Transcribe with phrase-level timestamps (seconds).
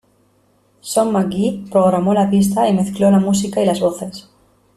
[0.81, 4.27] Sean McGhee programó la pista y mezcló la música y las voces.